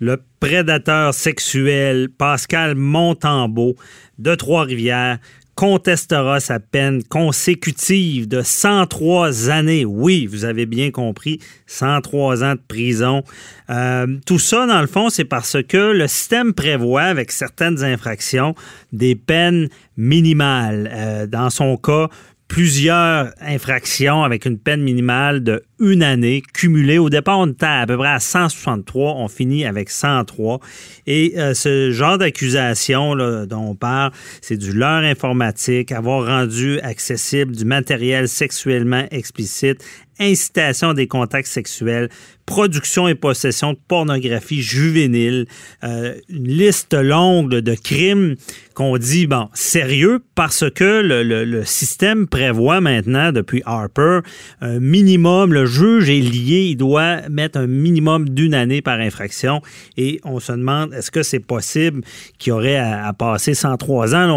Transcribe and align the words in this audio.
Le 0.00 0.20
prédateur 0.40 1.14
sexuel 1.14 2.08
Pascal 2.08 2.74
Montembeau 2.74 3.76
de 4.18 4.34
Trois-Rivières 4.34 5.18
contestera 5.54 6.40
sa 6.40 6.58
peine 6.58 7.04
consécutive 7.04 8.26
de 8.26 8.42
103 8.42 9.50
années. 9.50 9.84
Oui, 9.84 10.26
vous 10.26 10.44
avez 10.44 10.66
bien 10.66 10.90
compris, 10.90 11.38
103 11.66 12.42
ans 12.42 12.54
de 12.54 12.60
prison. 12.66 13.22
Euh, 13.70 14.18
tout 14.26 14.40
ça, 14.40 14.66
dans 14.66 14.80
le 14.80 14.88
fond, 14.88 15.10
c'est 15.10 15.24
parce 15.24 15.62
que 15.62 15.92
le 15.92 16.08
système 16.08 16.54
prévoit, 16.54 17.04
avec 17.04 17.30
certaines 17.30 17.84
infractions, 17.84 18.56
des 18.92 19.14
peines 19.14 19.68
minimales. 19.96 20.90
Euh, 20.92 21.26
dans 21.28 21.50
son 21.50 21.76
cas, 21.76 22.08
plusieurs 22.48 23.32
infractions 23.40 24.22
avec 24.22 24.44
une 24.44 24.58
peine 24.58 24.82
minimale 24.82 25.42
de 25.42 25.62
une 25.80 26.02
année 26.02 26.42
cumulée. 26.52 26.98
Au 26.98 27.10
départ, 27.10 27.38
on 27.38 27.48
était 27.48 27.66
à 27.66 27.86
peu 27.86 27.96
près 27.96 28.08
à 28.08 28.20
163. 28.20 29.14
On 29.16 29.28
finit 29.28 29.66
avec 29.66 29.90
103. 29.90 30.60
Et 31.06 31.34
euh, 31.36 31.54
ce 31.54 31.90
genre 31.90 32.18
d'accusation 32.18 33.16
dont 33.46 33.70
on 33.70 33.74
parle, 33.74 34.12
c'est 34.40 34.56
du 34.56 34.72
leurre 34.72 35.04
informatique, 35.04 35.90
avoir 35.90 36.26
rendu 36.26 36.78
accessible 36.80 37.56
du 37.56 37.64
matériel 37.64 38.28
sexuellement 38.28 39.06
explicite, 39.10 39.84
incitation 40.20 40.90
à 40.90 40.94
des 40.94 41.06
contacts 41.06 41.48
sexuels, 41.48 42.08
production 42.46 43.08
et 43.08 43.14
possession 43.14 43.72
de 43.72 43.78
pornographie 43.88 44.62
juvénile, 44.62 45.46
euh, 45.82 46.14
une 46.28 46.48
liste 46.48 46.94
longue 46.94 47.54
de 47.54 47.74
crimes 47.74 48.36
qu'on 48.74 48.98
dit, 48.98 49.26
bon, 49.26 49.48
sérieux, 49.54 50.20
parce 50.34 50.64
que 50.74 51.00
le, 51.00 51.22
le, 51.22 51.64
système 51.64 52.26
prévoit 52.26 52.80
maintenant, 52.80 53.32
depuis 53.32 53.62
Harper, 53.64 54.20
un 54.60 54.80
minimum, 54.80 55.52
le 55.52 55.64
juge 55.64 56.10
est 56.10 56.20
lié, 56.20 56.68
il 56.70 56.76
doit 56.76 57.28
mettre 57.28 57.58
un 57.58 57.66
minimum 57.66 58.28
d'une 58.28 58.54
année 58.54 58.82
par 58.82 58.98
infraction, 58.98 59.62
et 59.96 60.20
on 60.24 60.40
se 60.40 60.52
demande, 60.52 60.92
est-ce 60.92 61.10
que 61.10 61.22
c'est 61.22 61.40
possible 61.40 62.02
qu'il 62.38 62.50
y 62.50 62.52
aurait 62.52 62.76
à, 62.76 63.12
passer 63.12 63.54
103 63.54 64.14
ans? 64.14 64.28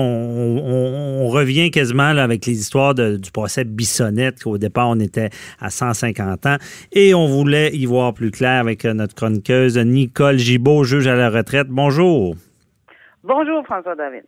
Revient 1.38 1.72
quasiment 1.72 2.14
là, 2.14 2.24
avec 2.24 2.46
les 2.46 2.60
histoires 2.60 2.94
du 2.94 3.32
procès 3.32 3.64
Bissonnette, 3.64 4.44
qu'au 4.44 4.58
départ, 4.58 4.90
on 4.90 5.00
était 5.00 5.30
à 5.60 5.70
150 5.70 6.46
ans, 6.46 6.58
et 6.92 7.14
on 7.14 7.28
voulait 7.28 7.76
y 7.76 7.86
voir 7.86 8.14
plus 8.14 8.32
clair 8.32 8.60
avec 8.60 8.86
euh, 8.86 8.94
notre 8.94 9.16
chroniqueuse 9.16 9.78
Nicole 9.78 10.38
Gibault, 10.38 10.84
juge 10.84 11.08
à 11.08 11.16
la 11.16 11.30
retraite. 11.30 11.68
Bonjour. 11.70 12.36
Bonjour, 13.24 13.66
François 13.66 13.96
David. 13.96 14.24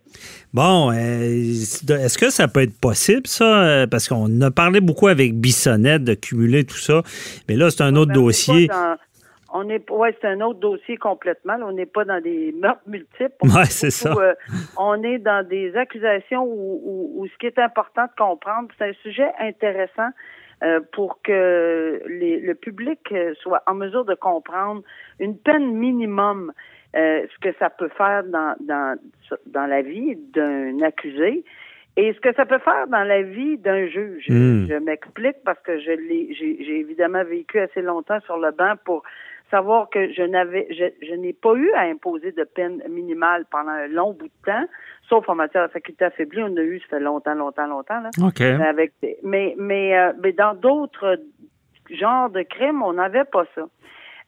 Bon, 0.52 0.90
euh, 0.90 0.94
est-ce 0.94 2.18
que 2.18 2.28
ça 2.28 2.48
peut 2.48 2.60
être 2.60 2.78
possible, 2.78 3.26
ça? 3.26 3.62
Euh, 3.62 3.86
parce 3.86 4.08
qu'on 4.08 4.40
a 4.42 4.50
parlé 4.50 4.80
beaucoup 4.80 5.08
avec 5.08 5.34
Bissonnette 5.38 6.04
de 6.04 6.12
cumuler 6.12 6.64
tout 6.64 6.76
ça, 6.76 7.02
mais 7.48 7.56
là, 7.56 7.70
c'est 7.70 7.82
un 7.82 7.96
autre 7.96 8.12
ben, 8.12 8.20
dossier. 8.20 8.68
On 9.52 9.68
est, 9.68 9.88
ouais, 9.90 10.16
c'est 10.20 10.28
un 10.28 10.40
autre 10.40 10.60
dossier 10.60 10.96
complètement. 10.96 11.56
on 11.62 11.72
n'est 11.72 11.86
pas 11.86 12.04
dans 12.04 12.20
des 12.20 12.52
meurtres 12.52 12.82
multiples. 12.86 13.34
Oui, 13.42 13.66
c'est 13.66 13.90
ça. 13.90 14.14
on 14.78 15.02
est 15.02 15.18
dans 15.18 15.46
des 15.46 15.76
accusations 15.76 16.44
où, 16.44 17.26
ce 17.32 17.38
qui 17.38 17.46
est 17.46 17.58
important 17.58 18.04
de 18.04 18.12
comprendre, 18.16 18.68
c'est 18.78 18.90
un 18.90 18.92
sujet 19.02 19.30
intéressant 19.38 20.10
euh, 20.62 20.80
pour 20.92 21.20
que 21.22 22.02
le 22.06 22.52
public 22.54 23.00
euh, 23.12 23.34
soit 23.40 23.62
en 23.66 23.74
mesure 23.74 24.04
de 24.04 24.14
comprendre 24.14 24.82
une 25.18 25.36
peine 25.36 25.74
minimum, 25.74 26.52
euh, 26.96 27.22
ce 27.32 27.38
que 27.40 27.56
ça 27.58 27.70
peut 27.70 27.90
faire 27.96 28.24
dans, 28.24 28.54
dans, 28.60 28.98
dans 29.46 29.66
la 29.66 29.80
vie 29.80 30.16
d'un 30.34 30.80
accusé 30.82 31.44
et 31.96 32.12
ce 32.12 32.20
que 32.20 32.32
ça 32.34 32.46
peut 32.46 32.58
faire 32.58 32.86
dans 32.88 33.04
la 33.04 33.22
vie 33.22 33.58
d'un 33.58 33.86
juge. 33.86 34.26
Hmm. 34.28 34.66
Je 34.68 34.74
m'explique 34.74 35.36
parce 35.44 35.60
que 35.60 35.78
je 35.78 35.90
l'ai, 35.90 36.34
j'ai 36.34 36.80
évidemment 36.80 37.24
vécu 37.24 37.58
assez 37.58 37.82
longtemps 37.82 38.20
sur 38.26 38.38
le 38.38 38.50
banc 38.52 38.74
pour 38.84 39.02
savoir 39.50 39.90
que 39.90 40.12
je 40.12 40.22
n'avais, 40.22 40.68
je, 40.70 41.14
n'ai 41.14 41.32
pas 41.32 41.54
eu 41.54 41.70
à 41.72 41.82
imposer 41.82 42.32
de 42.32 42.44
peine 42.44 42.82
minimale 42.88 43.44
pendant 43.50 43.70
un 43.70 43.88
long 43.88 44.12
bout 44.12 44.28
de 44.28 44.44
temps, 44.44 44.66
sauf 45.08 45.28
en 45.28 45.34
matière 45.34 45.66
de 45.66 45.72
faculté 45.72 46.04
affaiblie, 46.04 46.42
on 46.42 46.56
a 46.56 46.60
eu 46.60 46.80
ça 46.80 46.86
fait 46.90 47.00
longtemps, 47.00 47.34
longtemps, 47.34 47.66
longtemps 47.66 48.00
là. 48.00 48.10
Avec, 48.68 48.92
mais 49.22 49.54
mais 49.58 49.98
euh, 49.98 50.12
mais 50.22 50.32
dans 50.32 50.54
d'autres 50.54 51.20
genres 51.90 52.30
de 52.30 52.42
crimes, 52.42 52.82
on 52.82 52.94
n'avait 52.94 53.24
pas 53.24 53.44
ça. 53.54 53.62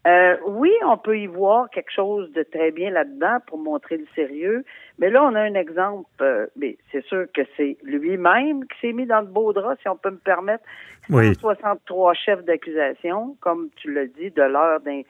Euh, 0.05 0.37
oui, 0.47 0.73
on 0.85 0.97
peut 0.97 1.17
y 1.17 1.27
voir 1.27 1.71
quelque 1.71 1.93
chose 1.93 2.33
de 2.33 2.43
très 2.43 2.73
bien 2.73 2.91
là-dedans 2.91 3.39
pour 3.47 3.59
montrer 3.59 3.99
le 3.99 4.07
sérieux, 4.17 4.65
mais 4.99 5.11
là, 5.11 5.23
on 5.23 5.35
a 5.37 5.41
un 5.41 5.55
exemple, 5.55 6.09
euh, 6.21 6.47
mais 6.57 6.77
c'est 6.91 7.05
sûr 7.05 7.27
que 7.33 7.43
c'est 7.57 7.77
lui-même 7.85 8.67
qui 8.67 8.81
s'est 8.81 8.93
mis 8.93 9.07
dans 9.07 9.21
le 9.21 9.29
beau 9.29 9.53
drap, 9.53 9.77
si 9.81 9.89
on 9.89 9.97
peut 9.97 10.11
me 10.11 10.17
permettre. 10.17 10.65
Oui. 11.09 11.35
63 11.37 12.15
chefs 12.15 12.45
d'accusation, 12.45 13.37
comme 13.41 13.69
tu 13.77 13.93
l'as 13.93 14.07
dit, 14.07 14.31
de 14.31 14.43
l'heure 14.43 14.81
euh, 14.87 15.03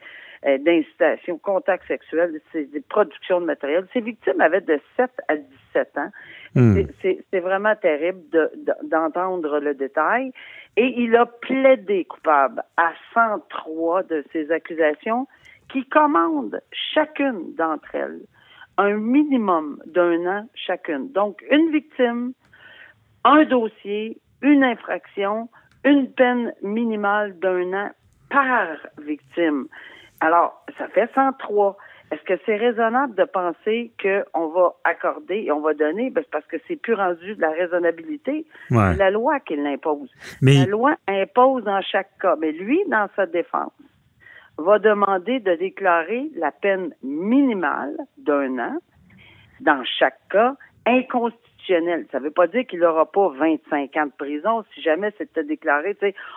d'incitation, 0.59 1.37
contact 1.37 1.87
sexuel, 1.87 2.39
des 2.53 2.81
productions 2.89 3.41
de 3.41 3.45
matériel. 3.45 3.87
Ces 3.93 4.01
victimes 4.01 4.41
avaient 4.41 4.61
de 4.61 4.79
7 4.97 5.09
à 5.27 5.35
17 5.35 5.97
ans. 5.97 6.11
Hmm. 6.55 6.81
C'est 7.01 7.39
vraiment 7.39 7.75
terrible 7.75 8.21
d'entendre 8.83 9.59
le 9.59 9.73
détail. 9.73 10.31
Et 10.75 11.01
il 11.01 11.15
a 11.15 11.25
plaidé 11.25 12.05
coupable 12.05 12.63
à 12.77 12.93
103 13.13 14.03
de 14.03 14.23
ces 14.31 14.51
accusations 14.51 15.27
qui 15.71 15.85
commandent 15.85 16.61
chacune 16.93 17.55
d'entre 17.55 17.95
elles 17.95 18.21
un 18.77 18.97
minimum 18.97 19.79
d'un 19.85 20.25
an 20.25 20.49
chacune. 20.55 21.11
Donc, 21.11 21.43
une 21.51 21.71
victime, 21.71 22.33
un 23.23 23.45
dossier, 23.45 24.17
une 24.41 24.63
infraction, 24.63 25.49
une 25.85 26.11
peine 26.11 26.53
minimale 26.61 27.37
d'un 27.39 27.73
an 27.73 27.91
par 28.29 28.77
victime. 28.99 29.67
Alors, 30.23 30.63
ça 30.77 30.87
fait 30.87 31.09
103. 31.13 31.75
Est-ce 32.11 32.21
que 32.23 32.39
c'est 32.45 32.55
raisonnable 32.55 33.13
de 33.15 33.25
penser 33.25 33.91
qu'on 34.01 34.47
va 34.47 34.73
accorder 34.85 35.43
et 35.45 35.51
on 35.51 35.59
va 35.59 35.73
donner? 35.73 36.11
Ben, 36.11 36.23
parce 36.31 36.45
que 36.45 36.55
c'est 36.67 36.77
plus 36.77 36.93
rendu 36.93 37.35
de 37.35 37.41
la 37.41 37.49
raisonnabilité. 37.49 38.45
C'est 38.69 38.95
la 38.95 39.11
loi 39.11 39.39
qui 39.41 39.57
l'impose. 39.57 40.09
La 40.41 40.65
loi 40.65 40.95
impose 41.07 41.65
dans 41.65 41.81
chaque 41.81 42.17
cas. 42.21 42.35
Mais 42.39 42.53
lui, 42.53 42.81
dans 42.87 43.09
sa 43.17 43.25
défense, 43.25 43.73
va 44.57 44.79
demander 44.79 45.39
de 45.41 45.55
déclarer 45.55 46.29
la 46.35 46.51
peine 46.51 46.93
minimale 47.03 47.97
d'un 48.17 48.59
an, 48.59 48.77
dans 49.59 49.83
chaque 49.99 50.19
cas, 50.29 50.55
inconstitutionnelle. 50.85 51.52
Ça 51.67 52.19
ne 52.19 52.23
veut 52.23 52.31
pas 52.31 52.47
dire 52.47 52.65
qu'il 52.67 52.79
n'aura 52.79 53.09
pas 53.11 53.29
25 53.29 53.95
ans 53.97 54.05
de 54.05 54.11
prison 54.17 54.63
si 54.73 54.81
jamais 54.81 55.11
c'était 55.17 55.43
déclaré. 55.43 55.95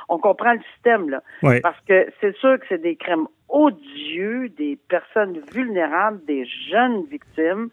on 0.09 0.19
comprend 0.19 0.53
le 0.53 0.61
système, 0.75 1.11
là. 1.11 1.23
Parce 1.63 1.81
que 1.89 2.07
c'est 2.21 2.37
sûr 2.37 2.59
que 2.59 2.67
c'est 2.69 2.83
des 2.83 2.97
crimes 2.97 3.27
odieux, 3.49 4.49
des 4.51 4.79
personnes 4.89 5.39
vulnérables, 5.53 6.21
des 6.27 6.47
jeunes 6.71 7.05
victimes. 7.11 7.69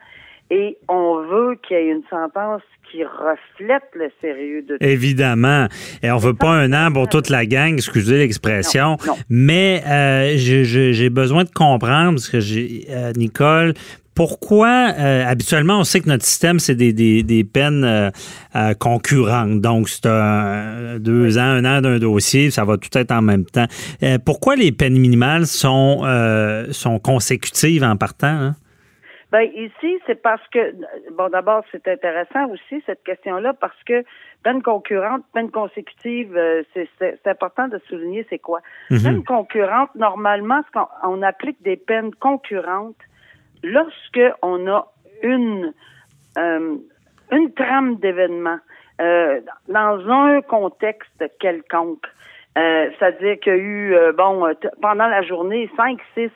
Et 0.49 0.77
on 0.87 1.21
veut 1.21 1.55
qu'il 1.55 1.77
y 1.77 1.79
ait 1.79 1.89
une 1.89 2.03
sentence 2.09 2.61
qui 2.91 3.03
reflète 3.03 3.89
le 3.95 4.11
sérieux 4.21 4.61
de 4.61 4.77
tout. 4.77 4.85
Évidemment. 4.85 5.67
Et 6.03 6.11
on 6.11 6.17
veut 6.17 6.35
pas 6.35 6.51
un 6.51 6.73
an 6.73 6.91
pour 6.91 7.09
toute 7.09 7.29
la 7.29 7.45
gang, 7.45 7.73
excusez 7.73 8.17
l'expression. 8.17 8.97
Mais 9.29 9.81
euh, 9.87 10.33
j'ai 10.35 11.09
besoin 11.09 11.43
de 11.43 11.49
comprendre, 11.49 12.11
parce 12.11 12.29
que 12.29 12.39
j'ai 12.39 12.85
euh, 12.89 13.11
Nicole, 13.15 13.73
pourquoi, 14.15 14.93
euh, 14.99 15.25
habituellement, 15.25 15.79
on 15.79 15.83
sait 15.83 15.99
que 15.99 16.09
notre 16.09 16.23
système, 16.23 16.59
c'est 16.59 16.75
des, 16.75 16.93
des, 16.93 17.23
des, 17.23 17.43
peines 17.43 17.83
euh, 17.83 18.09
euh, 18.55 18.73
concurrentes. 18.73 19.59
Donc, 19.61 19.89
c'est 19.89 20.05
un, 20.05 20.99
deux 20.99 21.37
ans, 21.37 21.41
un 21.41 21.65
an 21.65 21.81
d'un 21.81 21.97
dossier, 21.97 22.51
ça 22.51 22.63
va 22.63 22.77
tout 22.77 22.95
être 22.97 23.11
en 23.11 23.21
même 23.21 23.45
temps. 23.45 23.65
pourquoi 24.25 24.55
les 24.55 24.71
peines 24.71 24.97
minimales 24.99 25.45
sont, 25.45 26.03
sont 26.71 26.99
consécutives 26.99 27.83
en 27.83 27.95
partant? 27.95 28.27
Hein? 28.27 28.55
Ben, 29.31 29.49
ici, 29.55 29.97
c'est 30.05 30.21
parce 30.21 30.45
que, 30.49 30.75
bon, 31.17 31.29
d'abord, 31.29 31.63
c'est 31.71 31.87
intéressant 31.87 32.47
aussi, 32.49 32.83
cette 32.85 33.03
question-là, 33.03 33.53
parce 33.59 33.81
que 33.85 34.03
peine 34.43 34.61
concurrente, 34.61 35.23
peine 35.33 35.49
consécutive, 35.49 36.37
c'est 36.73 37.27
important 37.27 37.67
de 37.67 37.79
souligner 37.89 38.27
c'est 38.29 38.39
quoi. 38.39 38.61
Mm-hmm. 38.91 39.03
Peine 39.03 39.23
concurrente, 39.23 39.89
normalement, 39.95 40.61
on 41.03 41.23
applique 41.23 41.61
des 41.63 41.77
peines 41.77 42.13
concurrentes 42.15 42.95
lorsque 43.63 44.21
on 44.41 44.67
a 44.67 44.87
une 45.23 45.73
euh, 46.37 46.75
une 47.31 47.53
trame 47.53 47.95
d'événements 47.97 48.59
euh, 49.01 49.41
dans 49.67 50.09
un 50.09 50.41
contexte 50.41 51.23
quelconque, 51.39 52.07
Euh, 52.55 52.91
c'est-à-dire 52.93 53.39
qu'il 53.39 53.51
y 53.51 53.55
a 53.55 53.59
eu, 53.59 53.95
euh, 53.95 54.13
bon, 54.13 54.45
pendant 54.79 55.07
la 55.07 55.23
journée, 55.23 55.67
cinq, 55.75 55.97
six 56.13 56.31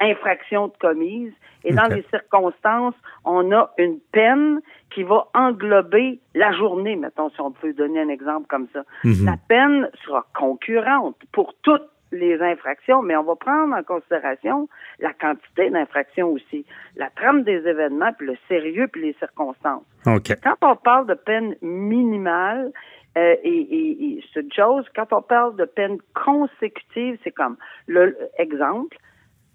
infractions 0.00 0.68
de 0.68 0.76
commises. 0.78 1.34
Et 1.64 1.74
dans 1.74 1.88
les 1.92 2.04
circonstances, 2.14 2.94
on 3.24 3.50
a 3.50 3.68
une 3.78 3.98
peine 4.12 4.60
qui 4.94 5.02
va 5.02 5.26
englober 5.34 6.20
la 6.36 6.52
journée, 6.52 6.94
mettons, 6.94 7.30
si 7.30 7.40
on 7.40 7.50
peut 7.50 7.72
donner 7.72 8.00
un 8.00 8.10
exemple 8.10 8.46
comme 8.48 8.68
ça. 8.72 8.82
Mhm. 9.02 9.26
La 9.26 9.36
peine 9.48 9.90
sera 10.04 10.24
concurrente 10.38 11.16
pour 11.32 11.52
toutes 11.62 11.90
les 12.12 12.40
infractions, 12.40 13.02
mais 13.02 13.16
on 13.16 13.24
va 13.24 13.36
prendre 13.36 13.74
en 13.74 13.82
considération 13.82 14.68
la 14.98 15.12
quantité 15.12 15.70
d'infractions 15.70 16.28
aussi, 16.28 16.64
la 16.96 17.10
trame 17.10 17.42
des 17.42 17.66
événements, 17.66 18.12
puis 18.16 18.28
le 18.28 18.36
sérieux, 18.48 18.88
puis 18.88 19.02
les 19.02 19.12
circonstances. 19.14 19.84
Quand 20.04 20.56
on 20.62 20.76
parle 20.76 21.06
de 21.06 21.14
peine 21.14 21.54
minimale, 21.60 22.72
euh, 23.16 23.36
et, 23.42 24.20
c'est 24.32 24.40
une 24.40 24.52
chose, 24.52 24.86
quand 24.94 25.12
on 25.12 25.22
parle 25.22 25.56
de 25.56 25.64
peine 25.64 25.98
consécutive, 26.14 27.18
c'est 27.24 27.30
comme, 27.30 27.56
le 27.86 28.16
exemple, 28.38 28.96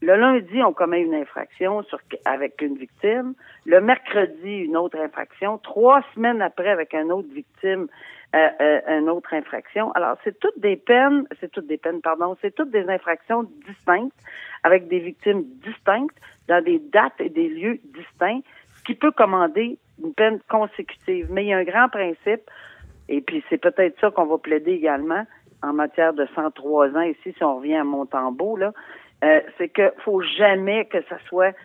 le 0.04 0.18
lundi, 0.18 0.62
on 0.62 0.74
commet 0.74 1.02
une 1.02 1.16
infraction 1.16 1.82
avec 2.26 2.62
une 2.62 2.76
victime. 2.76 3.36
Le 3.66 3.80
mercredi, 3.80 4.58
une 4.58 4.76
autre 4.76 5.00
infraction. 5.00 5.58
Trois 5.60 6.04
semaines 6.14 6.42
après, 6.42 6.70
avec 6.70 6.94
une 6.94 7.10
autre 7.10 7.30
victime, 7.34 7.88
euh, 8.36 8.50
euh, 8.60 9.00
une 9.00 9.10
autre 9.10 9.34
infraction. 9.34 9.94
Alors, 9.94 10.18
c'est 10.26 10.38
toutes 10.40 10.60
des 10.60 10.76
peines, 10.76 11.26
c'est 11.40 11.50
toutes 11.50 11.68
des 11.68 11.78
peines, 11.78 12.02
pardon, 12.02 12.36
c'est 12.42 12.54
toutes 12.54 12.72
des 12.72 12.90
infractions 12.90 13.44
distinctes, 13.66 14.16
avec 14.64 14.90
des 14.90 15.00
victimes 15.00 15.46
distinctes, 15.64 16.18
dans 16.50 16.62
des 16.62 16.80
dates 16.80 17.22
et 17.22 17.30
des 17.30 17.48
lieux 17.48 17.80
distincts, 17.86 18.42
ce 18.76 18.84
qui 18.84 18.96
peut 18.96 19.12
commander 19.12 19.78
une 20.04 20.14
peine 20.14 20.40
consécutive. 20.50 21.28
Mais 21.32 21.46
il 21.46 21.48
y 21.48 21.54
a 21.54 21.58
un 21.60 21.64
grand 21.64 21.88
principe, 21.88 22.42
et 23.08 23.22
puis 23.22 23.42
c'est 23.50 23.58
peut-être 23.58 23.98
ça 24.02 24.12
qu'on 24.12 24.26
va 24.26 24.38
plaider 24.38 24.74
également 24.74 25.26
en 25.62 25.72
matière 25.72 26.14
de 26.14 26.28
103 26.36 26.90
ans 26.90 27.02
ici, 27.02 27.34
si 27.38 27.44
on 27.44 27.56
revient 27.56 27.76
à 27.76 27.86
Montembeau, 27.86 28.58
là, 28.58 28.74
euh, 29.24 29.40
c'est 29.58 29.70
que 29.70 29.94
faut 30.04 30.22
jamais 30.22 30.86
que 30.86 31.02
ça 31.10 31.18
soit 31.28 31.56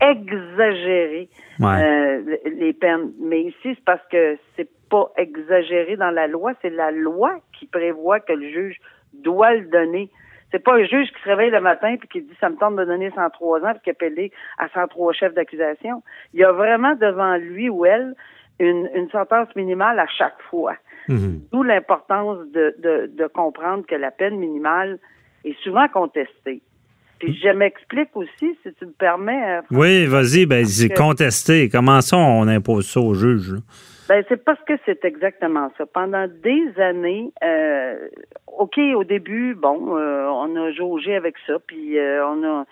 exagéré 0.00 1.28
euh, 1.60 2.36
les 2.44 2.72
peines. 2.72 3.12
Mais 3.20 3.42
ici, 3.42 3.56
c'est 3.64 3.84
parce 3.84 4.06
que 4.10 4.36
c'est 4.56 4.68
pas 4.88 5.10
exagéré 5.16 5.96
dans 5.96 6.10
la 6.10 6.26
loi, 6.26 6.52
c'est 6.62 6.70
la 6.70 6.90
loi 6.90 7.40
qui 7.58 7.66
prévoit 7.66 8.20
que 8.20 8.32
le 8.32 8.48
juge 8.48 8.76
doit 9.14 9.54
le 9.54 9.66
donner. 9.66 10.10
C'est 10.52 10.62
pas 10.62 10.74
un 10.74 10.84
juge 10.84 11.08
qui 11.08 11.22
se 11.22 11.28
réveille 11.28 11.50
le 11.50 11.60
matin 11.60 11.96
puis 11.96 12.08
qui 12.08 12.22
dit 12.22 12.36
ça 12.40 12.48
me 12.48 12.56
tente 12.56 12.76
de 12.76 12.84
donner 12.84 13.10
103 13.10 13.64
ans 13.64 13.72
puis 13.72 13.80
qui 13.82 13.90
appelle 13.90 14.30
à 14.58 14.68
103 14.68 15.12
chefs 15.12 15.34
d'accusation. 15.34 16.02
Il 16.34 16.40
y 16.40 16.44
a 16.44 16.52
vraiment 16.52 16.94
devant 16.94 17.36
lui 17.36 17.68
ou 17.68 17.84
elle 17.84 18.14
une, 18.60 18.88
une 18.94 19.10
sentence 19.10 19.48
minimale 19.56 19.98
à 19.98 20.06
chaque 20.06 20.40
fois. 20.50 20.76
Mm-hmm. 21.08 21.50
D'où 21.50 21.62
l'importance 21.62 22.38
de, 22.52 22.76
de, 22.78 23.10
de 23.12 23.26
comprendre 23.26 23.84
que 23.86 23.96
la 23.96 24.12
peine 24.12 24.38
minimale 24.38 24.98
est 25.44 25.58
souvent 25.62 25.88
contestée. 25.88 26.62
Puis 27.18 27.38
je 27.42 27.48
m'explique 27.48 28.14
aussi, 28.14 28.58
si 28.62 28.74
tu 28.78 28.86
me 28.86 28.92
permets. 28.92 29.58
Euh, 29.58 29.62
oui, 29.70 30.06
vas-y, 30.06 30.46
ben 30.46 30.64
c'est 30.64 30.90
contesté. 30.90 31.68
Comment 31.68 32.00
ça, 32.00 32.16
on 32.16 32.46
impose 32.46 32.86
ça 32.86 33.00
au 33.00 33.14
juge? 33.14 33.54
Ben, 34.08 34.22
c'est 34.28 34.44
parce 34.44 34.60
que 34.64 34.74
c'est 34.84 35.04
exactement 35.04 35.72
ça. 35.76 35.86
Pendant 35.86 36.28
des 36.28 36.80
années, 36.80 37.32
euh, 37.42 38.08
OK, 38.46 38.78
au 38.78 39.04
début, 39.04 39.54
bon, 39.54 39.96
euh, 39.96 40.26
on 40.28 40.54
a 40.56 40.70
jaugé 40.72 41.16
avec 41.16 41.36
ça, 41.46 41.54
puis 41.66 41.96
on 41.98 42.44
a. 42.44 42.64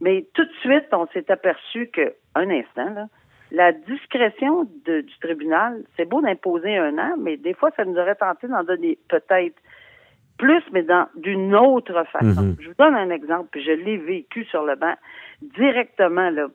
Mais 0.00 0.26
tout 0.34 0.44
de 0.44 0.52
suite, 0.60 0.86
on 0.92 1.06
s'est 1.14 1.30
aperçu 1.30 1.86
que, 1.86 2.12
un 2.34 2.50
instant, 2.50 2.90
là, 2.90 3.06
la 3.54 3.72
discrétion 3.72 4.64
du 4.84 5.06
tribunal, 5.20 5.84
c'est 5.96 6.08
beau 6.08 6.20
d'imposer 6.20 6.76
un 6.76 6.98
an, 6.98 7.14
mais 7.18 7.36
des 7.36 7.54
fois, 7.54 7.70
ça 7.76 7.84
nous 7.84 7.96
aurait 7.96 8.16
tenté 8.16 8.48
d'en 8.48 8.64
donner 8.64 8.98
peut-être 9.08 9.54
plus, 10.38 10.62
mais 10.72 10.82
dans 10.82 11.06
d'une 11.16 11.54
autre 11.54 12.04
façon. 12.12 12.42
Mhm. 12.42 12.56
Je 12.60 12.68
vous 12.68 12.74
donne 12.78 12.94
un 12.94 13.10
exemple, 13.10 13.58
je 13.58 13.72
l'ai 13.72 13.96
vécu 13.96 14.44
sur 14.44 14.64
le 14.64 14.76
banc 14.76 14.94
directement, 15.42 16.30
là, 16.30 16.46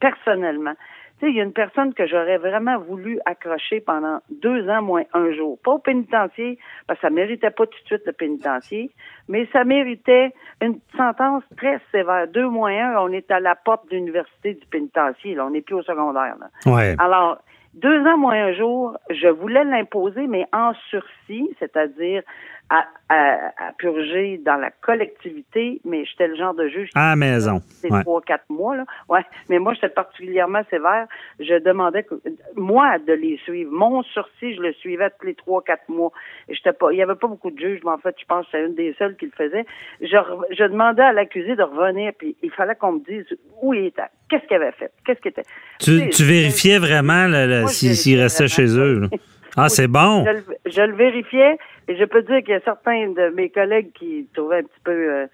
personnellement. 0.00 0.74
Tu 1.18 1.26
sais, 1.26 1.32
il 1.32 1.36
y 1.36 1.40
a 1.40 1.44
une 1.44 1.52
personne 1.52 1.94
que 1.94 2.06
j'aurais 2.06 2.38
vraiment 2.38 2.78
voulu 2.78 3.18
accrocher 3.26 3.80
pendant 3.80 4.20
deux 4.30 4.68
ans 4.68 4.82
moins 4.82 5.02
un 5.14 5.32
jour. 5.32 5.58
Pas 5.64 5.72
au 5.72 5.78
pénitencier, 5.78 6.58
parce 6.86 7.00
que 7.00 7.08
ça 7.08 7.10
méritait 7.10 7.50
pas 7.50 7.66
tout 7.66 7.78
de 7.82 7.86
suite 7.86 8.02
le 8.06 8.12
pénitencier, 8.12 8.90
mais 9.28 9.48
ça 9.52 9.64
méritait 9.64 10.32
une 10.62 10.78
sentence 10.96 11.42
très 11.56 11.80
sévère. 11.90 12.28
Deux 12.28 12.48
moins 12.48 12.70
un, 12.70 12.98
on 13.00 13.10
est 13.10 13.28
à 13.32 13.40
la 13.40 13.56
porte 13.56 13.90
de 13.90 13.96
l'université 13.96 14.54
du 14.54 14.66
pénitencier, 14.66 15.34
là. 15.34 15.46
On 15.46 15.50
n'est 15.50 15.60
plus 15.60 15.74
au 15.74 15.82
secondaire, 15.82 16.36
là. 16.38 16.72
Ouais. 16.72 16.94
Alors, 16.98 17.38
deux 17.74 18.00
ans 18.06 18.16
moins 18.16 18.34
un 18.34 18.52
jour, 18.52 18.96
je 19.10 19.28
voulais 19.28 19.64
l'imposer, 19.64 20.26
mais 20.26 20.46
en 20.52 20.72
sursis, 20.88 21.50
c'est-à-dire 21.58 22.22
à, 22.70 22.84
à, 23.08 23.72
purger 23.78 24.40
dans 24.44 24.56
la 24.56 24.70
collectivité, 24.70 25.80
mais 25.84 26.04
j'étais 26.04 26.28
le 26.28 26.36
genre 26.36 26.54
de 26.54 26.68
juge. 26.68 26.90
À 26.94 27.10
la 27.10 27.16
maison. 27.16 27.62
C'est 27.66 27.88
trois, 27.88 28.20
quatre 28.20 28.48
mois, 28.50 28.76
là. 28.76 28.84
Ouais. 29.08 29.24
Mais 29.48 29.58
moi, 29.58 29.72
j'étais 29.74 29.88
particulièrement 29.88 30.60
sévère. 30.68 31.06
Je 31.40 31.58
demandais, 31.62 32.02
que, 32.02 32.14
moi, 32.56 32.98
de 32.98 33.12
les 33.14 33.38
suivre. 33.44 33.70
Mon 33.72 34.02
sursis, 34.02 34.54
je 34.54 34.60
le 34.60 34.72
suivais 34.74 35.10
tous 35.18 35.26
les 35.26 35.34
trois, 35.34 35.62
quatre 35.62 35.88
mois. 35.88 36.12
J'étais 36.48 36.72
pas, 36.72 36.92
il 36.92 36.98
y 36.98 37.02
avait 37.02 37.14
pas 37.14 37.28
beaucoup 37.28 37.50
de 37.50 37.58
juges, 37.58 37.80
mais 37.84 37.92
en 37.92 37.98
fait, 37.98 38.14
je 38.20 38.26
pense 38.26 38.44
que 38.46 38.52
c'est 38.52 38.66
une 38.66 38.74
des 38.74 38.94
seules 38.98 39.16
qui 39.16 39.26
le 39.26 39.32
faisait. 39.32 39.64
Je, 40.02 40.16
je 40.50 40.64
demandais 40.64 41.02
à 41.02 41.12
l'accusé 41.12 41.56
de 41.56 41.62
revenir, 41.62 42.12
puis 42.18 42.36
il 42.42 42.50
fallait 42.50 42.74
qu'on 42.74 42.92
me 42.92 43.00
dise 43.00 43.24
où 43.62 43.72
il 43.72 43.86
était, 43.86 44.02
qu'est-ce 44.28 44.46
qu'il 44.46 44.56
avait 44.56 44.72
fait, 44.72 44.90
qu'est-ce 45.06 45.20
qu'il 45.20 45.30
était. 45.30 45.44
Tu, 45.80 46.10
tu, 46.10 46.24
vérifiais 46.24 46.78
vraiment 46.78 47.28
s'il 47.68 48.20
restait 48.20 48.48
chez 48.48 48.76
eux. 48.76 49.08
Ah, 49.58 49.68
c'est 49.68 49.88
bon. 49.88 50.24
Je, 50.66 50.82
le 50.82 50.94
vérifiais 50.94 51.58
et 51.88 51.96
je 51.96 52.04
peux 52.04 52.22
dire 52.22 52.38
qu'il 52.38 52.50
y 52.50 52.54
a 52.54 52.60
certains 52.60 53.08
de 53.08 53.34
mes 53.34 53.50
collègues 53.50 53.90
qui 53.92 54.28
trouvaient 54.32 54.58
un 54.58 54.62
petit 54.62 54.80
peu 54.84 54.92
euh, 54.92 55.26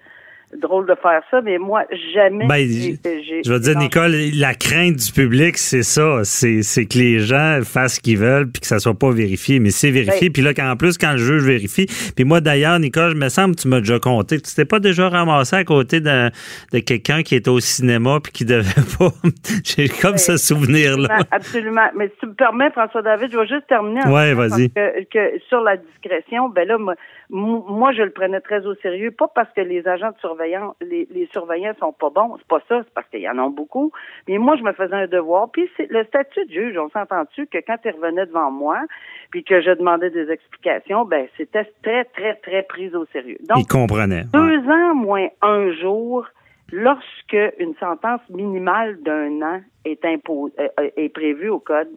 drôle 0.55 0.85
de 0.87 0.95
faire 0.95 1.21
ça, 1.31 1.41
mais 1.41 1.57
moi, 1.57 1.83
jamais. 2.13 2.47
Ben, 2.47 2.67
je 2.67 3.51
veux 3.51 3.59
dire, 3.59 3.77
Nicole, 3.77 4.15
la 4.33 4.53
crainte 4.53 4.95
du 4.95 5.11
public, 5.11 5.57
c'est 5.57 5.83
ça. 5.83 6.21
C'est 6.23 6.85
que 6.85 6.97
les 6.97 7.19
gens 7.19 7.59
fassent 7.63 7.95
ce 7.95 7.99
qu'ils 7.99 8.17
veulent 8.17 8.49
puis 8.51 8.61
que 8.61 8.67
ça 8.67 8.79
soit 8.79 8.97
pas 8.97 9.11
vérifié. 9.11 9.59
Mais 9.59 9.69
c'est 9.69 9.91
vérifié. 9.91 10.29
Ben 10.29 10.33
puis 10.33 10.41
là, 10.41 10.51
en 10.71 10.75
plus, 10.75 10.97
quand 10.97 11.11
le 11.11 11.17
juge 11.17 11.43
vérifie. 11.43 11.87
Puis 12.15 12.25
moi, 12.25 12.41
d'ailleurs, 12.41 12.79
Nicole, 12.79 13.11
je 13.11 13.17
me 13.17 13.29
semble 13.29 13.55
que 13.55 13.61
tu 13.61 13.67
m'as 13.67 13.79
déjà 13.79 13.99
compté. 13.99 14.39
Tu 14.39 14.53
t'es 14.55 14.65
pas 14.65 14.79
déjà 14.79 15.09
ramassé 15.09 15.55
à 15.55 15.63
côté 15.63 15.99
de, 15.99 16.29
de 16.73 16.79
quelqu'un 16.79 17.23
qui 17.23 17.35
était 17.35 17.49
au 17.49 17.59
cinéma 17.59 18.19
puis 18.23 18.31
qui 18.31 18.45
devait 18.45 18.63
pas? 18.99 19.11
J'ai 19.63 19.87
comme 19.87 20.11
ben, 20.11 20.17
ce 20.17 20.37
souvenir-là. 20.37 21.19
Absolument. 21.31 21.89
Mais 21.95 22.07
si 22.09 22.19
tu 22.19 22.27
me 22.27 22.33
permets, 22.33 22.69
François-David, 22.71 23.31
je 23.31 23.37
vais 23.37 23.47
juste 23.47 23.67
terminer. 23.67 24.01
Oui, 24.05 24.33
vas-y. 24.33 24.69
Que, 24.69 25.39
sur 25.47 25.61
la 25.61 25.77
discrétion, 25.77 26.49
ben 26.49 26.67
là, 26.67 26.77
moi, 26.77 26.95
moi, 27.29 27.91
je 27.93 28.03
le 28.03 28.11
prenais 28.11 28.39
très 28.39 28.65
au 28.65 28.75
sérieux, 28.75 29.11
pas 29.11 29.27
parce 29.33 29.49
que 29.55 29.61
les 29.61 29.87
agents 29.87 30.11
de 30.11 30.19
surveillance, 30.19 30.44
les, 30.81 31.07
les 31.09 31.25
surveillants 31.31 31.73
sont 31.79 31.93
pas 31.93 32.09
bons, 32.09 32.35
c'est 32.37 32.47
pas 32.47 32.61
ça, 32.67 32.81
c'est 32.83 32.93
parce 32.93 33.07
qu'il 33.09 33.21
y 33.21 33.29
en 33.29 33.37
a 33.37 33.49
beaucoup. 33.49 33.91
Mais 34.27 34.37
moi, 34.37 34.55
je 34.57 34.63
me 34.63 34.73
faisais 34.73 34.95
un 34.95 35.07
devoir. 35.07 35.49
Puis 35.51 35.69
c'est 35.77 35.89
le 35.89 36.03
statut 36.05 36.45
de 36.45 36.51
juge, 36.51 36.77
on 36.77 36.89
s'entend-tu 36.89 37.47
que 37.47 37.57
quand 37.65 37.77
il 37.85 37.91
revenait 37.91 38.25
devant 38.25 38.51
moi, 38.51 38.79
puis 39.31 39.43
que 39.43 39.61
je 39.61 39.71
demandais 39.71 40.09
des 40.09 40.29
explications, 40.29 41.05
ben 41.05 41.27
c'était 41.37 41.71
très, 41.83 42.05
très, 42.05 42.35
très 42.35 42.63
pris 42.63 42.93
au 42.95 43.05
sérieux. 43.07 43.37
Donc, 43.47 43.59
il 43.59 43.67
comprenait. 43.67 44.23
Deux 44.33 44.59
ans 44.69 44.95
moins 44.95 45.27
un 45.41 45.71
jour, 45.71 46.25
lorsque 46.71 47.37
une 47.59 47.75
sentence 47.79 48.21
minimale 48.29 49.01
d'un 49.01 49.41
an 49.41 49.61
est, 49.85 50.03
imposée, 50.05 50.53
euh, 50.59 50.89
est 50.95 51.09
prévue 51.09 51.49
au 51.49 51.59
code, 51.59 51.89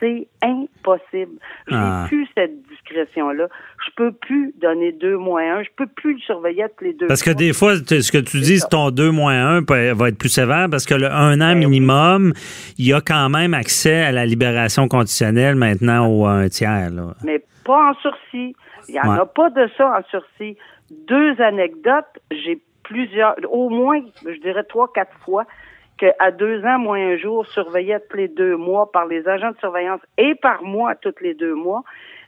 c'est 0.00 0.28
impossible. 0.42 1.38
J'ai 1.68 1.76
ah. 1.76 2.04
plus 2.08 2.28
cette 2.34 2.62
discrétion-là. 2.68 3.48
Je 3.86 3.90
peux 3.96 4.12
plus 4.12 4.54
donner 4.60 4.92
deux 4.92 5.16
moins 5.16 5.58
un. 5.58 5.62
Je 5.62 5.68
peux 5.76 5.86
plus 5.86 6.14
le 6.14 6.20
surveiller 6.20 6.66
tous 6.76 6.84
les 6.84 6.92
deux. 6.94 7.06
Parce 7.06 7.22
que 7.22 7.30
des 7.30 7.52
fois, 7.52 7.76
ce 7.76 8.12
que 8.12 8.18
tu 8.18 8.40
dis, 8.40 8.60
ton 8.70 8.90
deux 8.90 9.10
moins 9.10 9.58
un 9.58 9.60
va 9.62 10.08
être 10.08 10.18
plus 10.18 10.28
sévère 10.28 10.68
parce 10.70 10.86
que 10.86 10.94
le 10.94 11.10
un 11.10 11.40
an 11.40 11.52
ben 11.52 11.58
minimum, 11.58 12.32
il 12.78 12.86
y 12.86 12.92
a 12.92 13.00
quand 13.00 13.28
même 13.28 13.54
accès 13.54 14.02
à 14.02 14.12
la 14.12 14.26
libération 14.26 14.88
conditionnelle 14.88 15.56
maintenant 15.56 16.08
au 16.08 16.26
un 16.26 16.48
tiers. 16.48 16.90
Mais 17.24 17.44
pas 17.64 17.90
en 17.90 17.94
sursis. 17.94 18.54
Il 18.88 18.92
n'y 18.92 19.00
en 19.00 19.12
a 19.12 19.26
pas 19.26 19.50
de 19.50 19.68
ça 19.76 19.98
en 19.98 20.02
sursis. 20.10 20.56
Deux 20.90 21.40
anecdotes. 21.40 22.06
J'ai 22.30 22.60
plusieurs, 22.88 23.36
au 23.50 23.68
moins, 23.68 24.00
je 24.24 24.40
dirais 24.40 24.64
trois, 24.64 24.90
quatre 24.92 25.16
fois, 25.24 25.44
qu'à 25.98 26.30
deux 26.30 26.64
ans, 26.64 26.78
moins 26.78 26.98
un 26.98 27.16
jour, 27.16 27.46
surveillé 27.48 27.96
tous 28.08 28.16
les 28.16 28.28
deux 28.28 28.56
mois 28.56 28.90
par 28.90 29.06
les 29.06 29.26
agents 29.28 29.50
de 29.50 29.58
surveillance 29.58 30.00
et 30.16 30.34
par 30.36 30.62
moi 30.62 30.94
tous 30.94 31.14
les 31.20 31.34
deux 31.34 31.54
mois, 31.54 31.82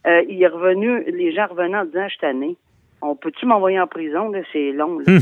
euh, 0.07 0.23
il 0.29 0.43
est 0.43 0.49
revenu, 0.49 1.05
les 1.11 1.33
gens 1.33 1.47
revenaient 1.47 1.79
en 1.79 1.85
disant, 1.85 2.07
je 2.09 2.27
suis 2.27 2.57
On 3.03 3.17
peut-tu 3.17 3.47
m'envoyer 3.47 3.81
en 3.81 3.87
prison? 3.87 4.33
C'est 4.53 4.73
long. 4.73 4.99
Hum. 5.07 5.19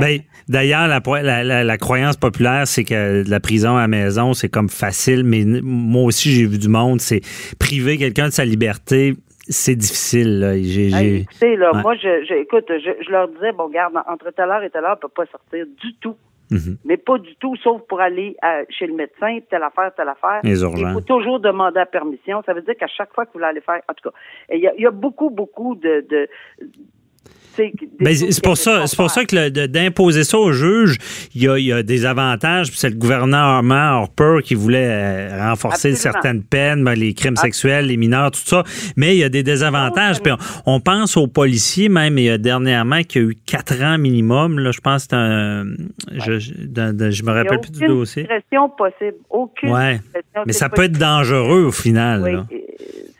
Ben, 0.00 0.20
d'ailleurs, 0.48 0.88
la, 0.88 1.78
croyance 1.78 2.16
populaire, 2.16 2.66
c'est 2.66 2.84
que 2.84 3.22
la 3.28 3.40
prison 3.40 3.76
à 3.76 3.82
la 3.82 3.88
maison, 3.88 4.32
c'est 4.32 4.48
comme 4.48 4.68
facile, 4.68 5.24
mais 5.24 5.44
moi 5.62 6.04
aussi, 6.04 6.30
j'ai 6.30 6.46
vu 6.46 6.58
du 6.58 6.68
monde, 6.68 7.00
c'est 7.00 7.20
priver 7.58 7.96
quelqu'un 7.98 8.26
de 8.26 8.32
sa 8.32 8.44
liberté, 8.44 9.14
c'est 9.48 9.76
difficile. 9.76 10.40
Là. 10.40 10.54
là, 10.54 11.72
Moi, 11.82 11.94
je, 11.96 12.34
écoute, 12.34 12.66
je, 12.68 13.10
leur 13.10 13.28
disais, 13.28 13.52
bon, 13.52 13.68
garde, 13.68 13.94
entre 14.08 14.30
telle 14.30 14.50
heure 14.50 14.62
et 14.62 14.70
telle 14.70 14.84
heure, 14.84 14.96
ne 14.96 15.00
peut 15.00 15.08
pas 15.08 15.26
sortir 15.26 15.66
du 15.66 15.94
tout 16.00 16.16
Mhm. 16.50 16.78
Mais 16.84 16.96
pas 16.96 17.18
du 17.18 17.34
tout, 17.36 17.56
sauf 17.56 17.82
pour 17.88 18.00
aller 18.00 18.36
chez 18.70 18.86
le 18.86 18.94
médecin, 18.94 19.38
telle 19.50 19.62
affaire, 19.62 19.92
telle 19.94 20.08
affaire. 20.08 20.40
Il 20.44 20.92
faut 20.92 21.00
toujours 21.00 21.40
demander 21.40 21.80
la 21.80 21.86
permission. 21.86 22.42
Ça 22.44 22.52
veut 22.54 22.62
dire 22.62 22.76
qu'à 22.76 22.86
chaque 22.86 23.12
fois 23.12 23.26
que 23.26 23.36
vous 23.36 23.44
allez 23.44 23.60
faire, 23.60 23.80
en 23.88 23.94
tout 23.94 24.10
cas, 24.10 24.16
il 24.52 24.60
y 24.60 24.86
a, 24.86 24.90
beaucoup, 24.90 25.30
beaucoup 25.30 25.74
de, 25.74 26.04
ben, 26.08 26.26
c'est 27.56 28.42
pour 28.44 28.56
ça, 28.56 28.86
c'est 28.86 28.96
pour 28.96 29.10
ça 29.10 29.24
que 29.24 29.66
d'imposer 29.66 30.24
ça 30.24 30.38
au 30.38 30.52
juge, 30.52 30.98
il 31.34 31.42
y 31.42 31.72
a, 31.72 31.82
des 31.82 32.04
avantages. 32.04 32.68
C'est 32.72 32.90
le 32.90 32.96
gouvernement 32.96 33.72
Harper 33.72 34.38
qui 34.44 34.54
voulait 34.54 34.88
euh, 34.88 35.48
renforcer 35.48 35.94
certaines 35.94 36.42
peines, 36.42 36.84
ben, 36.84 36.94
les 36.94 37.14
crimes 37.14 37.36
sexuels, 37.36 37.86
les 37.86 37.96
mineurs, 37.96 38.30
tout 38.30 38.40
ça. 38.44 38.64
Mais 38.96 39.14
il 39.16 39.18
y 39.18 39.24
a 39.24 39.28
des 39.28 39.42
désavantages. 39.42 40.16
on, 40.66 40.80
pense 40.80 41.16
aux 41.16 41.26
policiers 41.26 41.88
même. 41.88 42.18
Il 42.18 42.24
y 42.24 42.30
a 42.30 42.38
dernièrement 42.38 43.02
qui 43.02 43.18
a 43.18 43.22
eu 43.22 43.36
quatre 43.46 43.82
ans 43.82 43.98
minimum. 43.98 44.58
Là, 44.58 44.70
je 44.72 44.80
pense 44.80 45.06
que 45.06 45.08
c'est 45.10 45.16
un. 45.16 45.64
Je, 46.12 46.38
je, 46.38 47.22
me 47.22 47.32
rappelle 47.32 47.60
plus 47.60 47.72
du 47.72 47.86
dossier. 47.86 48.24
Aucune 48.24 48.76
possible. 48.76 49.16
Aucune. 49.30 49.70
Ouais. 49.70 50.00
Mais 50.46 50.52
ça 50.52 50.68
peut 50.68 50.84
être 50.84 50.98
dangereux 50.98 51.64
au 51.64 51.72
final. 51.72 52.46
Oui 52.50 52.65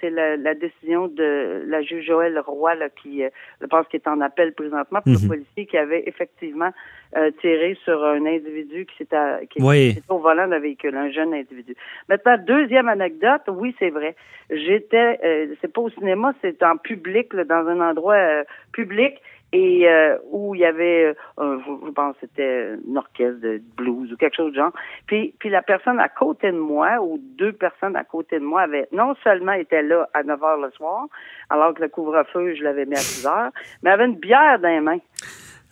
c'est 0.07 0.37
la, 0.37 0.55
décision 0.55 1.09
de 1.09 1.65
la 1.67 1.83
juge 1.83 2.07
Joël 2.07 2.39
Roy 2.39 2.75
là, 2.75 2.89
qui, 2.89 3.23
euh, 3.23 3.31
je 3.61 3.67
pense, 3.67 3.87
qui 3.89 3.97
est 3.97 4.09
en 4.09 4.21
appel 4.21 4.53
présentement 4.53 5.01
pour 5.03 5.13
le 5.13 5.19
mhm. 5.19 5.29
policier 5.29 5.67
qui 5.67 5.77
avait 5.77 6.05
effectivement 6.07 6.71
euh, 7.17 7.31
tiré 7.41 7.77
sur 7.85 8.05
un 8.05 8.25
individu 8.27 8.87
qui 8.87 8.97
s'était 8.99 9.47
qui 9.51 9.59
était 9.59 10.03
au 10.09 10.19
volant 10.19 10.49
d'un 10.49 10.59
véhicule, 10.59 10.97
un 10.97 11.11
jeune 11.11 11.35
individu. 11.35 11.75
Maintenant, 12.09 12.37
deuxième 12.39 12.89
anecdote, 12.89 13.43
oui, 13.49 13.75
c'est 13.79 13.91
vrai. 13.91 14.15
J'étais, 14.51 15.19
euh, 15.25 15.55
c'est 15.61 15.73
pas 15.73 15.81
au 15.81 15.91
cinéma, 15.91 16.35
c'est 16.43 16.63
en 16.63 16.77
public, 16.77 17.35
dans 17.35 17.67
un 17.67 17.81
endroit 17.81 18.45
public 18.73 19.21
et 19.53 19.88
euh, 19.88 20.17
où 20.31 20.55
il 20.55 20.61
y 20.61 20.65
avait, 20.65 21.15
euh, 21.38 21.59
je, 21.87 21.91
pense 21.93 22.15
que 22.15 22.21
c'était 22.23 22.75
une 22.87 22.99
orchestre 22.99 23.41
de 23.41 23.61
blues 23.76 24.12
ou 24.12 24.17
quelque 24.17 24.37
chose 24.37 24.53
de 24.53 24.57
genre. 24.57 24.73
Puis, 25.07 25.35
puis 25.38 25.50
la 25.50 25.62
personne 25.62 26.00
à 26.00 26.09
côté 26.09 26.50
de 26.50 26.59
moi, 26.59 27.00
ou 27.00 27.19
deux 27.38 27.53
personnes 27.53 27.97
à 27.97 28.05
côté 28.05 28.38
de 28.38 28.45
moi, 28.45 28.62
avaient 28.62 28.88
non 28.93 29.15
seulement 29.23 29.53
été 29.53 29.83
là 29.83 30.09
à 30.15 30.23
9 30.23 30.43
heures 30.43 30.59
le 30.59 30.71
soir, 30.73 31.07
alors 31.49 31.75
que 31.75 31.83
le 31.83 31.88
couvre-feu, 31.88 32.55
je 32.57 32.62
l'avais 32.65 32.87
mis 32.87 32.95
à 32.95 33.00
6 33.00 33.26
heures, 33.26 33.50
mais 33.83 33.91
avait 33.91 34.07
une 34.07 34.17
bière 34.17 34.59
dans 34.59 34.69
les 34.69 34.81
mains. 34.81 34.99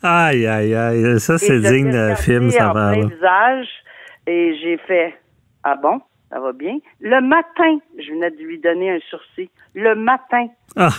Aïe, 0.02 0.46
aïe, 0.46 0.74
aïe. 0.74 1.20
Ça, 1.20 1.38
c'est 1.38 1.60
digne 1.60 1.90
d'un 1.90 2.14
film, 2.14 2.50
ça 2.50 2.72
va. 2.72 2.92
visage, 2.92 3.68
et 4.26 4.56
j'ai 4.62 4.76
fait, 4.78 5.14
ah 5.62 5.76
bon? 5.76 6.00
Ça 6.30 6.40
va 6.40 6.52
bien. 6.52 6.78
Le 7.00 7.20
matin, 7.20 7.78
je 7.98 8.10
venais 8.10 8.30
de 8.30 8.42
lui 8.42 8.58
donner 8.58 8.90
un 8.90 8.98
sursis. 9.08 9.50
Le 9.74 9.94
matin. 9.94 10.48
Ah. 10.74 10.90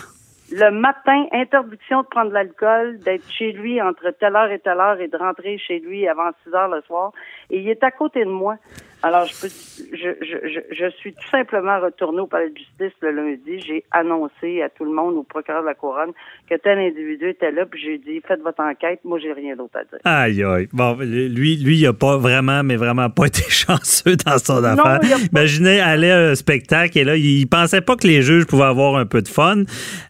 Le 0.52 0.70
matin, 0.70 1.26
interdiction 1.32 2.04
de 2.04 2.08
prendre 2.08 2.30
de 2.30 2.36
l'alcool, 2.36 3.00
d'être 3.00 3.28
chez 3.32 3.52
lui 3.52 3.82
entre 3.82 4.12
telle 4.12 4.36
heure 4.36 4.52
et 4.52 4.60
telle 4.60 4.80
heure 4.80 5.00
et 5.00 5.08
de 5.08 5.18
rentrer 5.18 5.58
chez 5.58 5.80
lui 5.80 6.08
avant 6.08 6.30
6 6.44 6.54
heures 6.54 6.68
le 6.68 6.82
soir. 6.82 7.14
Et 7.50 7.60
il 7.60 7.70
est 7.70 7.84
à 7.84 7.90
côté 7.90 8.24
de 8.24 8.30
moi. 8.30 8.58
Alors, 9.06 9.28
je, 9.28 9.40
peux, 9.40 9.50
je, 9.94 10.10
je, 10.26 10.60
je, 10.72 10.90
suis 10.98 11.14
tout 11.14 11.30
simplement 11.30 11.80
retourné 11.80 12.22
au 12.22 12.26
palais 12.26 12.50
de 12.50 12.58
justice 12.58 12.92
le 13.04 13.12
lundi. 13.12 13.60
J'ai 13.60 13.84
annoncé 13.92 14.64
à 14.64 14.70
tout 14.70 14.84
le 14.84 14.92
monde, 14.92 15.14
au 15.14 15.22
procureur 15.22 15.62
de 15.62 15.68
la 15.68 15.76
couronne, 15.76 16.12
que 16.50 16.56
tel 16.56 16.80
individu 16.80 17.30
était 17.30 17.52
là, 17.52 17.68
puis 17.68 17.80
j'ai 17.80 18.00
dit, 18.00 18.20
faites 18.28 18.42
votre 18.42 18.64
enquête, 18.64 19.02
moi, 19.04 19.20
j'ai 19.20 19.32
rien 19.32 19.56
d'autre 19.56 19.78
à 19.78 19.84
dire. 19.84 20.00
Aïe, 20.06 20.44
aïe. 20.44 20.68
Bon, 20.74 20.98
lui, 21.00 21.56
lui, 21.56 21.78
il 21.78 21.86
a 21.86 21.94
pas 21.94 22.18
vraiment, 22.18 22.64
mais 22.64 22.78
vraiment 22.78 23.12
pas 23.12 23.26
été 23.28 23.44
chanceux 23.44 24.16
dans 24.26 24.40
son 24.40 24.64
affaire. 24.64 25.00
Imaginez 25.32 25.82
aller 25.82 26.10
à 26.10 26.30
un 26.30 26.36
spectacle 26.36 26.98
et 26.98 27.04
là, 27.04 27.16
il 27.16 27.46
pensait 27.48 27.82
pas 27.82 27.96
que 27.98 28.08
les 28.08 28.24
juges 28.24 28.48
pouvaient 28.48 28.64
avoir 28.64 28.96
un 28.96 29.06
peu 29.06 29.22
de 29.22 29.28
fun. 29.28 29.66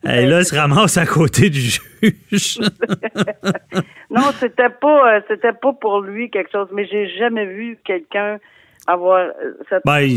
Et 0.06 0.26
là, 0.26 0.40
il 0.40 0.46
se 0.46 0.56
ramasse 0.56 0.96
à 0.96 1.06
côté 1.06 1.50
du 1.50 1.60
juge. 1.60 1.82
non, 4.10 4.32
c'était 4.40 4.70
pas, 4.70 5.16
euh, 5.16 5.20
c'était 5.28 5.52
pas 5.52 5.74
pour 5.74 6.00
lui 6.00 6.30
quelque 6.30 6.52
chose, 6.54 6.70
mais 6.72 6.86
j'ai 6.86 7.10
jamais 7.18 7.46
vu 7.46 7.78
quelqu'un 7.84 8.40
avoir 8.88 9.20
euh, 9.20 9.54
cette 9.70 9.84
ben, 9.86 10.16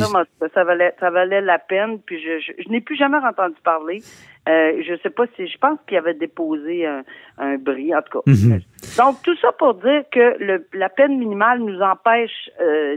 ça, 0.54 0.64
valait 0.64 0.94
ça 1.00 1.10
valait 1.10 1.40
la 1.40 1.58
peine 1.58 2.00
puis 2.00 2.20
je 2.20 2.38
je, 2.40 2.68
n'ai 2.68 2.80
plus 2.80 2.96
jamais 2.96 3.18
entendu 3.18 3.56
parler. 3.64 4.02
Euh, 4.48 4.82
je 4.86 4.94
sais 5.02 5.10
pas 5.10 5.24
si 5.36 5.46
je 5.46 5.58
pense 5.58 5.78
qu'il 5.86 5.98
avait 5.98 6.14
déposé 6.14 6.86
un, 6.86 7.02
un 7.38 7.56
bris 7.56 7.94
en 7.94 8.02
tout 8.02 8.20
cas. 8.20 8.30
Mhm. 8.30 8.60
donc 8.96 9.22
tout 9.22 9.36
ça 9.36 9.52
pour 9.52 9.74
dire 9.74 10.04
que 10.10 10.42
le, 10.42 10.66
la 10.72 10.88
peine 10.88 11.18
minimale 11.18 11.60
nous 11.60 11.80
empêche 11.80 12.50
euh, 12.60 12.96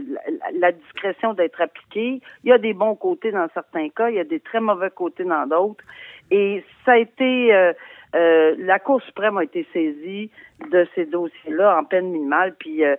la, 0.58 0.72
discrétion 0.72 1.34
d'être 1.34 1.60
appliquée. 1.60 2.20
Il 2.44 2.50
y 2.50 2.52
a 2.52 2.58
des 2.58 2.74
bons 2.74 2.94
côtés 2.94 3.32
dans 3.32 3.48
certains 3.54 3.88
cas 3.90 4.08
il 4.08 4.16
y 4.16 4.20
a 4.20 4.24
des 4.24 4.40
très 4.40 4.60
mauvais 4.60 4.90
côtés 4.90 5.24
dans 5.24 5.46
d'autres. 5.46 5.84
Et 6.30 6.64
ça 6.84 6.92
a 6.92 6.98
été 6.98 7.54
euh, 7.54 7.72
euh, 8.14 8.54
la 8.58 8.78
Cour 8.78 9.00
suprême 9.02 9.38
a 9.38 9.44
été 9.44 9.66
saisie 9.72 10.30
de 10.70 10.86
ces 10.94 11.06
dossiers-là 11.06 11.78
en 11.78 11.84
peine 11.84 12.10
minimale, 12.10 12.54
puis, 12.58 12.84
euh, 12.84 12.94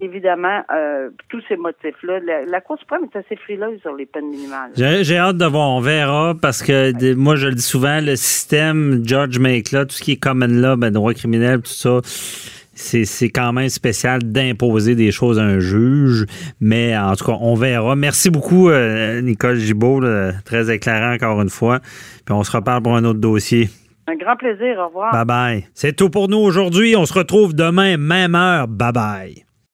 évidemment, 0.00 0.62
euh, 0.72 1.10
tous 1.28 1.42
ces 1.48 1.56
motifs-là, 1.56 2.20
la, 2.46 2.60
Cour 2.60 2.78
suprême 2.78 3.02
est 3.12 3.18
assez 3.18 3.36
frileuse 3.36 3.80
sur 3.80 3.94
les 3.94 4.06
peines 4.06 4.30
minimales. 4.30 4.70
J'ai 4.76 5.18
hâte 5.18 5.36
de 5.36 5.44
voir, 5.44 5.70
on 5.70 5.80
verra, 5.80 6.34
parce 6.40 6.62
que 6.62 7.14
moi, 7.14 7.36
je 7.36 7.48
le 7.48 7.54
dis 7.54 7.62
souvent, 7.62 8.00
le 8.00 8.16
système 8.16 9.02
Judge 9.04 9.38
Make 9.38 9.72
là, 9.72 9.84
tout 9.84 9.94
ce 9.94 10.02
qui 10.02 10.12
est 10.12 10.22
common 10.22 10.46
law, 10.46 10.76
ben, 10.76 10.90
droit 10.90 11.12
criminel, 11.12 11.60
tout 11.62 11.72
ça, 11.72 12.00
c'est 12.02 13.28
quand 13.28 13.52
même 13.52 13.68
spécial 13.68 14.20
d'imposer 14.22 14.94
des 14.94 15.10
choses 15.10 15.38
à 15.38 15.42
un 15.42 15.58
juge, 15.58 16.24
mais 16.60 16.96
en 16.96 17.14
tout 17.14 17.26
cas, 17.26 17.36
on 17.40 17.54
verra. 17.54 17.94
Merci 17.94 18.30
beaucoup, 18.30 18.70
Nicole 18.70 19.56
Gibault, 19.56 20.02
très 20.46 20.72
éclairant 20.72 21.12
encore 21.12 21.42
une 21.42 21.50
fois. 21.50 21.80
Puis 22.24 22.32
on 22.32 22.42
se 22.42 22.52
reparle 22.52 22.82
pour 22.82 22.96
un 22.96 23.04
autre 23.04 23.20
dossier. 23.20 23.68
Un 24.06 24.16
grand 24.16 24.36
plaisir. 24.36 24.78
Au 24.78 24.86
revoir. 24.88 25.12
Bye 25.12 25.24
bye. 25.24 25.68
C'est 25.74 25.94
tout 25.94 26.10
pour 26.10 26.28
nous 26.28 26.38
aujourd'hui. 26.38 26.96
On 26.96 27.06
se 27.06 27.14
retrouve 27.14 27.54
demain, 27.54 27.96
même 27.96 28.34
heure. 28.34 28.66
Bye 28.68 28.92
bye. 28.92 29.44